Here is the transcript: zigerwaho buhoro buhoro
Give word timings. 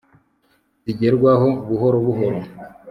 zigerwaho 0.83 1.49
buhoro 1.67 1.97
buhoro 2.05 2.39